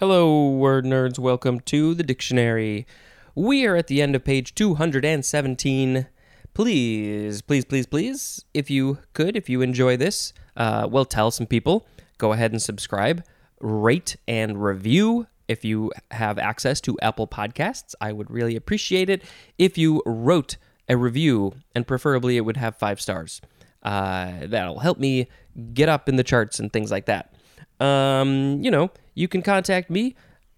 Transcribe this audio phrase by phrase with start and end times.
[0.00, 1.18] Hello, word nerds.
[1.18, 2.86] Welcome to the dictionary.
[3.34, 6.06] We are at the end of page 217.
[6.54, 11.48] Please, please, please, please, if you could, if you enjoy this, uh, well, tell some
[11.48, 11.84] people.
[12.16, 13.24] Go ahead and subscribe,
[13.60, 15.26] rate, and review.
[15.48, 19.24] If you have access to Apple Podcasts, I would really appreciate it
[19.58, 20.58] if you wrote
[20.88, 23.40] a review, and preferably it would have five stars.
[23.82, 25.28] Uh, that'll help me
[25.74, 27.34] get up in the charts and things like that.
[27.80, 30.14] Um, you know, you can contact me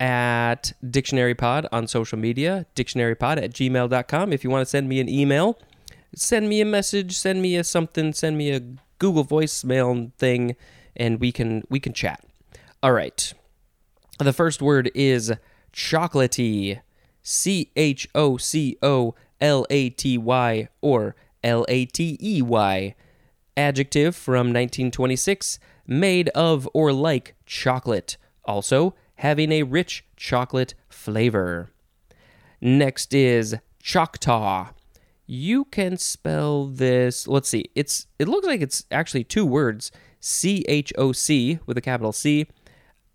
[0.00, 4.32] at DictionaryPod on social media, dictionarypod at gmail.com.
[4.32, 5.58] If you want to send me an email,
[6.14, 8.60] send me a message, send me a something, send me a
[8.98, 10.56] Google voicemail thing,
[10.96, 12.24] and we can we can chat.
[12.82, 13.32] All right.
[14.18, 15.32] The first word is
[15.72, 16.80] chocolatey.
[17.22, 22.94] C H O C O L A T Y or L A T E Y.
[23.56, 31.70] Adjective from 1926 made of or like chocolate, also having a rich chocolate flavor.
[32.60, 34.70] Next is Choctaw.
[35.26, 37.26] You can spell this.
[37.26, 37.66] Let's see.
[37.74, 42.12] It's it looks like it's actually two words: C H O C with a capital
[42.12, 42.46] C,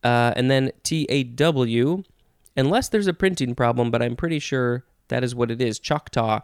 [0.04, 2.04] uh, and then T A W.
[2.56, 5.80] Unless there's a printing problem, but I'm pretty sure that is what it is.
[5.80, 6.42] Choctaw.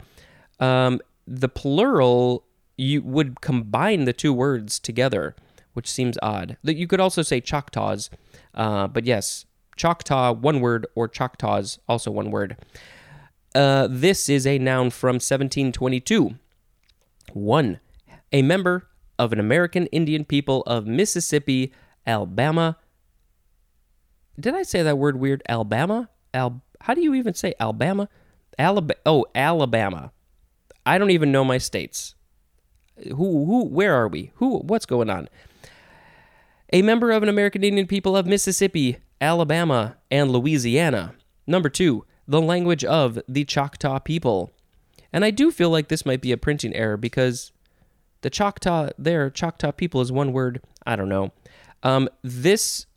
[0.59, 2.45] Um, the plural
[2.77, 5.35] you would combine the two words together
[5.73, 6.57] which seems odd.
[6.63, 8.09] You could also say Choctaws,
[8.53, 12.57] uh, but yes, Choctaw one word or Choctaws also one word.
[13.53, 16.35] Uh, this is a noun from 1722.
[17.33, 17.79] One,
[18.31, 18.87] a member
[19.19, 21.73] of an American Indian people of Mississippi,
[22.05, 22.77] Alabama.
[24.39, 25.43] Did I say that word weird?
[25.47, 26.09] Alabama?
[26.33, 28.09] Al- How do you even say Alabama?
[28.57, 28.99] Alabama.
[29.05, 30.11] Oh, Alabama.
[30.85, 32.15] I don't even know my states.
[32.97, 33.45] Who?
[33.45, 33.65] Who?
[33.65, 34.31] Where are we?
[34.35, 34.59] Who?
[34.59, 35.29] What's going on?
[36.73, 41.13] a member of an American Indian people of Mississippi, Alabama, and Louisiana.
[41.45, 44.51] Number two, the language of the Choctaw people.
[45.13, 47.51] And I do feel like this might be a printing error because
[48.21, 50.61] the Choctaw there, Choctaw people is one word.
[50.85, 51.31] I don't know.
[51.83, 52.87] Um, this,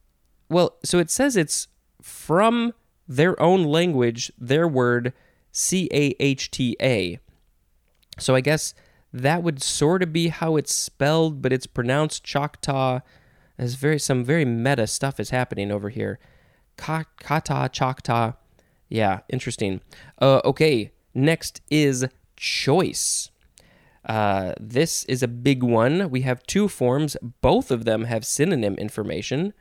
[0.49, 1.69] well, so it says it's
[2.01, 2.73] from
[3.07, 5.13] their own language, their word,
[5.53, 7.19] C A H T A.
[8.19, 8.73] So I guess
[9.13, 13.01] that would sort of be how it's spelled, but it's pronounced Choctaw.
[13.57, 16.19] There's very some very meta stuff is happening over here.
[16.77, 18.33] Kata Choctaw.
[18.89, 19.81] Yeah, interesting.
[20.21, 22.07] Uh, okay, next is
[22.37, 23.31] choice.
[24.05, 26.11] Uh, this is a big one.
[26.11, 27.17] We have two forms.
[27.41, 29.53] Both of them have synonym information.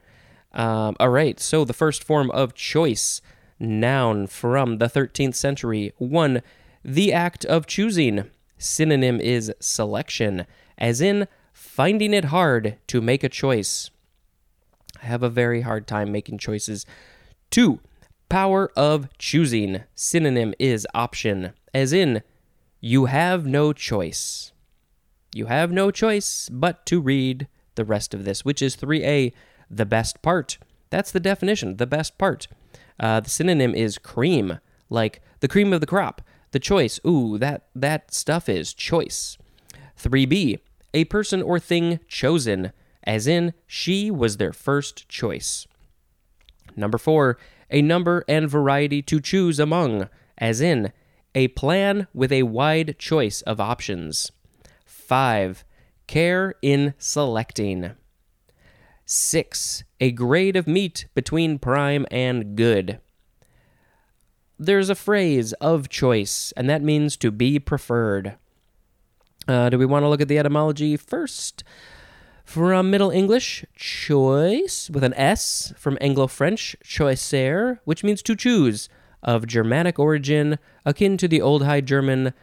[0.54, 3.22] Um, all right, so the first form of choice,
[3.60, 5.94] noun from the 13th century.
[5.98, 6.42] One,
[6.84, 8.30] the act of choosing.
[8.58, 10.46] Synonym is selection,
[10.78, 13.90] as in finding it hard to make a choice.
[15.02, 16.86] I have a very hard time making choices.
[17.50, 17.80] Two,
[18.30, 19.84] power of choosing.
[19.94, 22.22] Synonym is option, as in,
[22.80, 24.52] you have no choice.
[25.34, 29.34] You have no choice but to read the rest of this, which is 3a,
[29.70, 30.58] the best part.
[30.90, 32.48] That's the definition, the best part.
[33.00, 36.22] Uh, the synonym is cream, like the cream of the crop.
[36.56, 39.38] The choice, ooh, that, that stuff is choice.
[40.02, 40.60] 3b,
[40.94, 42.72] a person or thing chosen,
[43.04, 45.68] as in, she was their first choice.
[46.74, 47.38] Number four,
[47.70, 50.08] a number and variety to choose among,
[50.38, 50.94] as in,
[51.36, 54.32] a plan with a wide choice of options.
[54.86, 55.66] 5.
[56.08, 57.92] Care in selecting.
[59.04, 59.84] 6.
[60.00, 63.02] A grade of meat between prime and good.
[64.58, 68.36] There's a phrase of choice, and that means to be preferred.
[69.48, 71.64] Uh, do we want to look at the etymology first?
[72.46, 75.74] From Middle English, choice with an S.
[75.78, 78.88] From Anglo French, choisir, which means to choose,
[79.22, 82.34] of Germanic origin, akin to the Old High German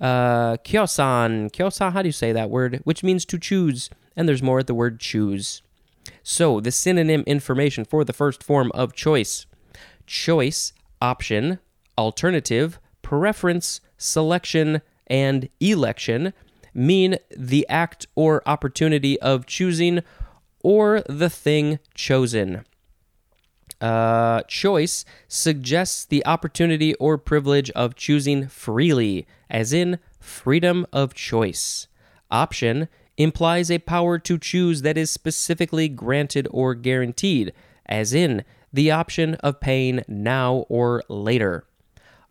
[0.00, 0.56] uh.
[0.64, 2.80] kiosan, how do you say that word?
[2.84, 5.60] Which means to choose, and there's more at the word choose.
[6.22, 9.44] So, the synonym information for the first form of choice
[10.06, 10.72] choice,
[11.02, 11.58] option,
[11.98, 16.32] alternative, preference, selection, and election
[16.72, 20.02] mean the act or opportunity of choosing
[20.62, 22.64] or the thing chosen.
[23.80, 31.86] Uh, choice suggests the opportunity or privilege of choosing freely, as in freedom of choice.
[32.30, 37.52] Option implies a power to choose that is specifically granted or guaranteed,
[37.86, 41.64] as in the option of paying now or later.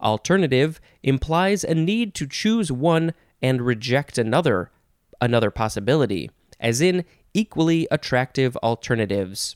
[0.01, 4.71] Alternative implies a need to choose one and reject another
[5.19, 6.29] another possibility,
[6.59, 7.03] as in
[7.33, 9.55] equally attractive alternatives.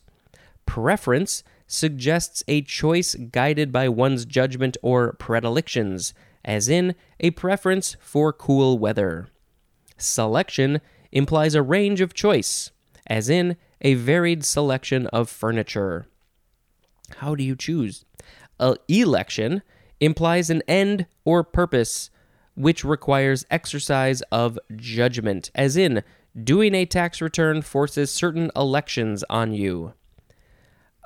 [0.65, 8.33] Preference suggests a choice guided by one's judgment or predilections, as in a preference for
[8.33, 9.27] cool weather.
[9.97, 12.71] Selection implies a range of choice,
[13.07, 16.07] as in a varied selection of furniture.
[17.17, 18.05] How do you choose?
[18.59, 19.61] A election
[20.01, 22.09] implies an end or purpose
[22.55, 26.03] which requires exercise of judgment, as in
[26.43, 29.93] doing a tax return forces certain elections on you.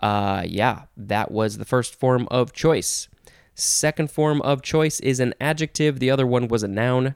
[0.02, 3.08] Uh, yeah, that was the first form of choice.
[3.54, 7.16] Second form of choice is an adjective, the other one was a noun.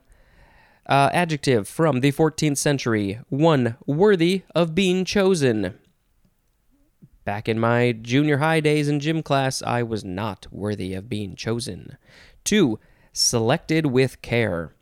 [0.85, 3.19] Uh, adjective from the 14th century.
[3.29, 5.77] One, worthy of being chosen.
[7.29, 11.35] Back in my junior high days in gym class, I was not worthy of being
[11.35, 11.95] chosen.
[12.43, 12.79] Two,
[13.13, 14.73] selected with care.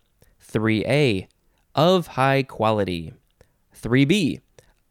[0.50, 1.28] 3A,
[1.74, 3.12] of high quality.
[3.78, 4.40] 3B,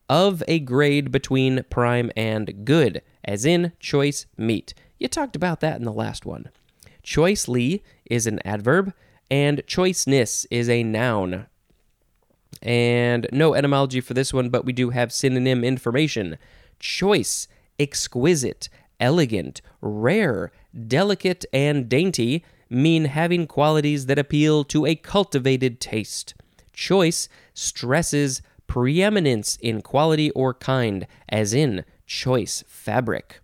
[0.08, 4.76] of a grade between prime and good, as in choice meat.
[5.00, 6.52] You talked about that in the last one.
[7.04, 8.94] Choicely is an adverb,
[9.32, 11.48] and choiceness is a noun.
[12.62, 16.38] And no etymology for this one, but we do have synonym information.
[16.80, 17.48] Choice,
[17.80, 18.70] exquisite,
[19.00, 20.52] elegant, rare,
[20.88, 26.34] delicate, and dainty mean having qualities that appeal to a cultivated taste.
[26.74, 33.40] Choice stresses preeminence in quality or kind, as in choice fabric.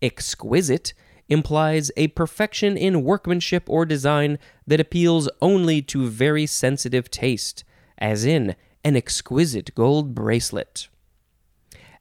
[0.00, 0.94] Exquisite
[1.28, 7.64] implies a perfection in workmanship or design that appeals only to very sensitive taste,
[7.98, 10.88] as in an exquisite gold bracelet.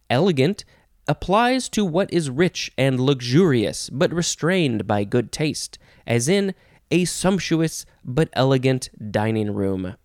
[0.10, 0.66] Elegant
[1.08, 6.54] applies to what is rich and luxurious but restrained by good taste, as in
[6.92, 9.96] a sumptuous but elegant dining room.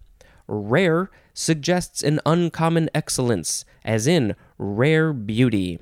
[0.46, 5.78] Rare suggests an uncommon excellence, as in rare beauty.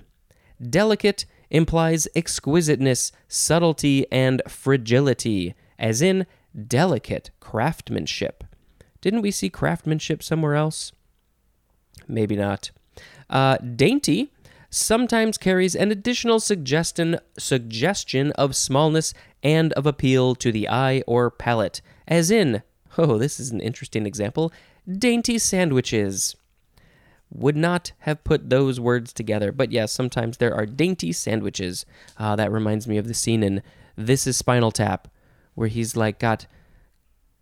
[0.61, 6.27] Delicate implies exquisiteness, subtlety, and fragility, as in
[6.67, 8.45] delicate craftsmanship.
[9.01, 10.93] Didn't we see craftsmanship somewhere else?
[12.07, 12.71] Maybe not.
[13.33, 14.31] Uh, dainty
[14.69, 21.31] sometimes carries an additional suggestion suggestion of smallness and of appeal to the eye or
[21.31, 22.63] palate, as in,
[22.99, 24.53] oh, this is an interesting example,
[24.87, 26.37] dainty sandwiches.
[27.31, 31.87] Would not have put those words together, but yes, sometimes there are dainty sandwiches.
[32.19, 33.63] Uh, that reminds me of the scene in
[33.97, 35.09] This Is Spinal Tap,
[35.55, 36.47] where he's like got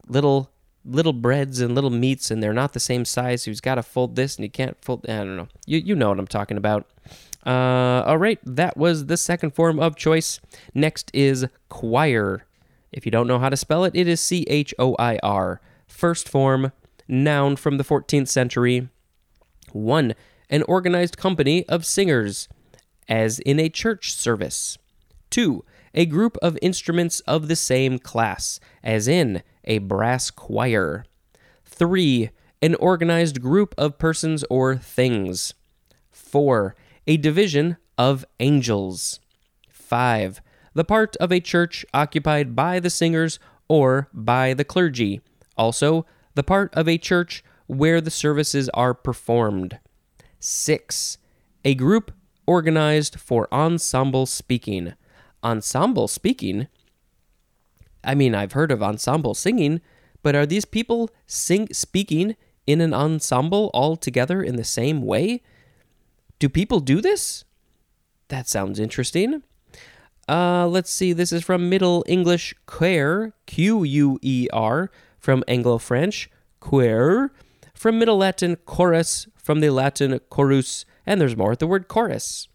[0.07, 0.53] little
[0.85, 3.43] little breads and little meats, and they're not the same size.
[3.43, 5.07] So he's got to fold this, and he can't fold.
[5.09, 5.49] I don't know.
[5.67, 6.87] You you know what I'm talking about.
[7.47, 10.41] Uh, all right, that was the second form of choice.
[10.75, 12.45] Next is choir.
[12.93, 15.61] If you don't know how to spell it, it is C H O I R.
[15.87, 16.73] First form,
[17.09, 18.89] noun from the 14th century.
[19.73, 20.15] 1.
[20.49, 22.49] An organized company of singers,
[23.09, 24.79] as in a church service.
[25.31, 25.65] 2.
[25.95, 31.05] A group of instruments of the same class, as in a brass choir.
[31.65, 32.31] 3.
[32.63, 35.55] An organized group of persons or things.
[36.11, 36.75] 4.
[37.07, 39.21] A division of angels.
[39.69, 40.41] 5.
[40.75, 45.21] The part of a church occupied by the singers or by the clergy.
[45.57, 49.79] Also, the part of a church where the services are performed.
[50.39, 51.19] 6.
[51.65, 52.13] A group
[52.47, 54.95] organized for ensemble speaking.
[55.43, 56.69] Ensemble speaking?
[58.03, 59.81] I mean, I've heard of ensemble singing,
[60.23, 62.37] but are these people sing speaking
[62.67, 65.43] in an ensemble all together in the same way?
[66.39, 67.45] Do people do this?
[68.29, 69.43] That sounds interesting.
[70.29, 71.13] Uh, let's see.
[71.13, 77.33] This is from Middle English queer, Q U E R, from Anglo French, queer,
[77.75, 82.47] from Middle Latin chorus, from the Latin chorus, and there's more at the word chorus.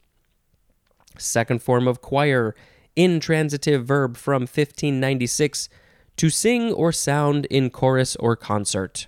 [1.17, 2.55] Second form of choir,
[2.95, 5.69] intransitive verb from 1596,
[6.17, 9.07] to sing or sound in chorus or concert.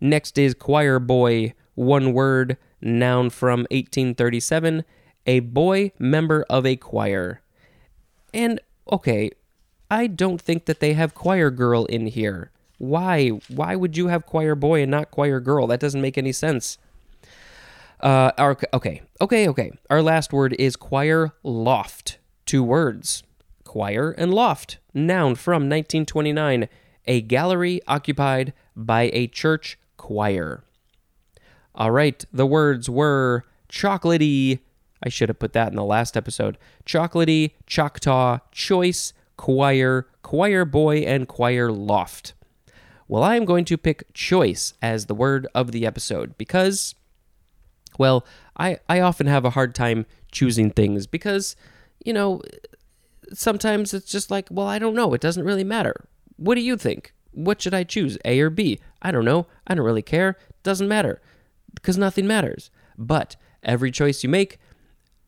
[0.00, 4.84] Next is choir boy, one word, noun from 1837,
[5.26, 7.40] a boy member of a choir.
[8.34, 8.60] And
[8.90, 9.30] okay,
[9.90, 12.50] I don't think that they have choir girl in here.
[12.78, 13.28] Why?
[13.48, 15.68] Why would you have choir boy and not choir girl?
[15.68, 16.78] That doesn't make any sense.
[18.00, 19.70] Uh, our, okay, okay, okay.
[19.88, 22.18] Our last word is choir loft.
[22.46, 23.22] Two words
[23.64, 24.78] choir and loft.
[24.92, 26.68] Noun from 1929.
[27.06, 30.62] A gallery occupied by a church choir.
[31.74, 34.60] All right, the words were chocolatey.
[35.02, 36.58] I should have put that in the last episode.
[36.84, 42.34] Chocolatey, Choctaw, choice, choir, choir boy, and choir loft.
[43.08, 46.94] Well, I am going to pick choice as the word of the episode because,
[47.98, 48.24] well,
[48.56, 51.56] I, I often have a hard time choosing things because
[52.04, 52.42] you know,
[53.32, 55.14] sometimes it's just like, well, I don't know.
[55.14, 56.06] It doesn't really matter.
[56.36, 57.14] What do you think?
[57.32, 58.78] What should I choose, A or B?
[59.00, 59.46] I don't know.
[59.66, 60.36] I don't really care.
[60.62, 61.20] Doesn't matter
[61.74, 62.70] because nothing matters.
[62.98, 64.58] But every choice you make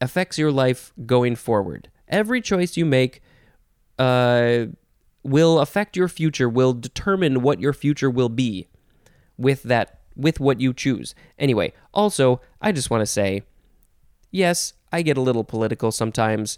[0.00, 1.88] affects your life going forward.
[2.08, 3.22] Every choice you make
[3.98, 4.66] uh,
[5.22, 8.68] will affect your future, will determine what your future will be
[9.36, 11.14] with that with what you choose.
[11.38, 13.42] Anyway, also, I just want to say
[14.30, 16.56] yes, I get a little political sometimes.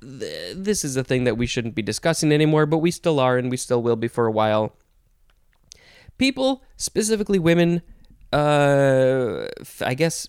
[0.00, 3.48] This is a thing that we shouldn't be discussing anymore, but we still are and
[3.48, 4.74] we still will be for a while.
[6.18, 7.82] People, specifically women,
[8.32, 9.46] uh
[9.80, 10.28] I guess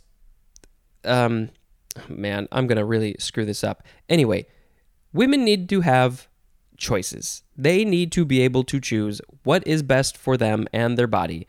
[1.04, 1.50] um
[2.08, 3.82] man, I'm going to really screw this up.
[4.08, 4.46] Anyway,
[5.14, 6.28] women need to have
[6.78, 7.42] choices.
[7.56, 11.48] They need to be able to choose what is best for them and their body.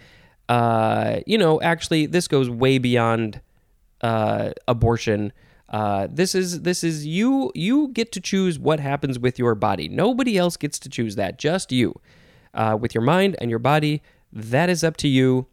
[0.49, 3.43] Uh, you know, actually, this goes way beyond
[4.00, 5.33] uh, abortion.
[5.69, 7.52] Uh, this is this is you.
[7.55, 9.88] You get to choose what happens with your body.
[9.88, 11.38] Nobody else gets to choose that.
[11.38, 11.95] Just you,
[12.55, 14.02] uh, with your mind and your body.
[14.33, 15.47] That is up to you.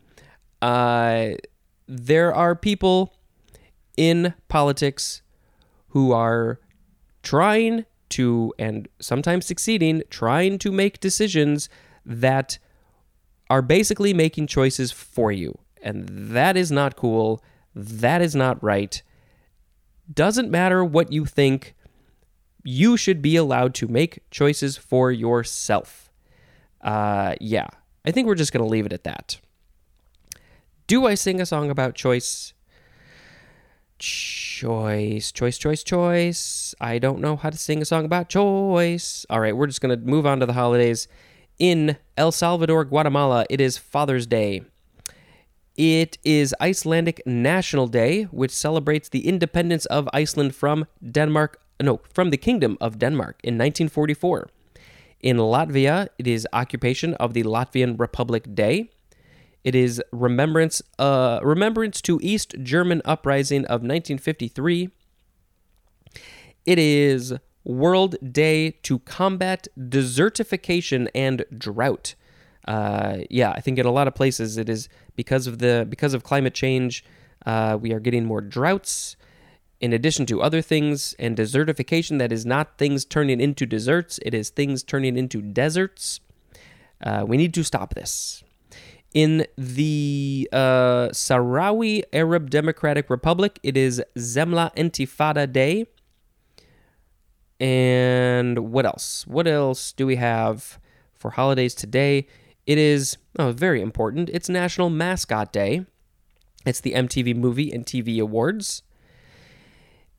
[0.61, 1.31] Uh,
[1.87, 3.13] there are people
[3.97, 5.21] in politics
[5.89, 6.59] who are
[7.23, 11.69] trying to, and sometimes succeeding, trying to make decisions
[12.05, 12.57] that
[13.49, 15.57] are basically making choices for you.
[15.81, 17.43] And that is not cool.
[17.75, 19.01] That is not right.
[20.12, 21.75] Doesn't matter what you think,
[22.63, 26.10] you should be allowed to make choices for yourself.
[26.82, 27.67] Uh, yeah,
[28.05, 29.39] I think we're just going to leave it at that.
[30.88, 32.53] Do I sing a song about choice?
[33.98, 36.75] Choice, choice, choice, choice.
[36.79, 39.25] I don't know how to sing a song about choice.
[39.29, 41.08] All right, we're just going to move on to the holidays.
[41.58, 44.63] In El Salvador, Guatemala, it is Father's Day.
[45.77, 52.29] It is Icelandic National Day, which celebrates the independence of Iceland from Denmark, no, from
[52.29, 54.50] the Kingdom of Denmark in 1944.
[55.22, 58.89] In Latvia, it is Occupation of the Latvian Republic Day.
[59.65, 64.91] It is remembrance uh, remembrance to East German uprising of 1953.
[66.65, 67.34] It is
[67.65, 72.15] World Day to combat desertification and drought.
[72.65, 76.13] Uh, yeah, I think in a lot of places it is because of the because
[76.13, 77.03] of climate change.
[77.45, 79.15] Uh, we are getting more droughts,
[79.79, 82.17] in addition to other things, and desertification.
[82.17, 86.19] That is not things turning into deserts; it is things turning into deserts.
[87.03, 88.43] Uh, we need to stop this.
[89.13, 95.86] In the uh, Sahrawi Arab Democratic Republic, it is Zemla Intifada Day.
[97.60, 99.25] And what else?
[99.27, 100.79] What else do we have
[101.13, 102.27] for holidays today?
[102.65, 104.29] It is, oh, very important.
[104.34, 105.86] It's National Mascot Day.
[106.65, 108.81] It's the MTV Movie and TV Awards.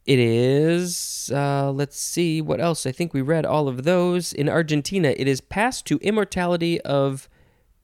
[0.04, 2.86] It is, uh, let's see, what else?
[2.86, 4.32] I think we read all of those.
[4.32, 7.28] In Argentina, it is Passed to Immortality of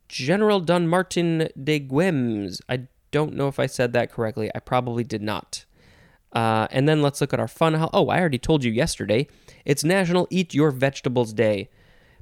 [0.09, 2.61] General Don Martin de Güemes.
[2.69, 4.53] I don't know if I said that correctly.
[4.55, 5.65] I probably did not.
[6.33, 7.75] Uh, and then let's look at our fun.
[7.93, 9.27] Oh, I already told you yesterday.
[9.65, 11.71] It's National Eat Your Vegetables Day.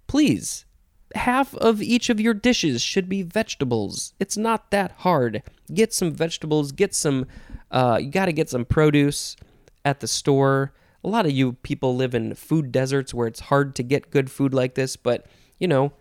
[0.06, 0.64] Please,
[1.14, 4.14] half of each of your dishes should be vegetables.
[4.18, 5.42] It's not that hard.
[5.72, 6.72] Get some vegetables.
[6.72, 7.26] Get some.
[7.70, 9.36] Uh, you got to get some produce
[9.84, 10.72] at the store.
[11.02, 14.30] A lot of you people live in food deserts where it's hard to get good
[14.30, 15.26] food like this, but
[15.58, 15.92] you know,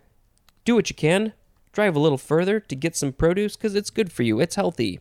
[0.65, 1.33] do what you can
[1.71, 4.39] drive a little further to get some produce because it's good for you.
[4.39, 4.99] It's healthy.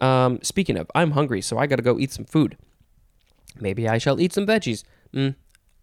[0.00, 2.56] Um, speaking of, I'm hungry, so I got to go eat some food.
[3.58, 4.84] Maybe I shall eat some veggies.
[5.12, 5.34] Mm,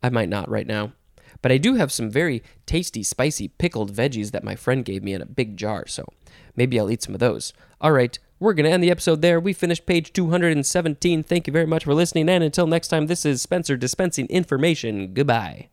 [0.02, 0.94] I might not right now.
[1.42, 5.14] But I do have some very tasty, spicy pickled veggies that my friend gave me
[5.14, 6.08] in a big jar, so
[6.56, 7.54] maybe I'll eat some of those.
[7.82, 9.40] All right, we're going to end the episode there.
[9.40, 11.24] We finished page 217.
[11.24, 15.14] Thank you very much for listening, and until next time, this is Spencer dispensing information.
[15.14, 15.70] Goodbye.